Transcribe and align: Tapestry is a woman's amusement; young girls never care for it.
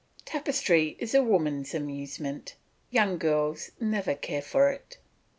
Tapestry 0.25 0.95
is 0.97 1.13
a 1.13 1.21
woman's 1.21 1.75
amusement; 1.75 2.55
young 2.89 3.19
girls 3.19 3.69
never 3.79 4.15
care 4.15 4.41
for 4.41 4.71
it. 4.71 4.97